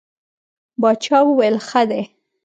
باچا 0.81 1.19
وویل 1.25 1.57
ښه 1.67 1.81
دی. 1.89 2.03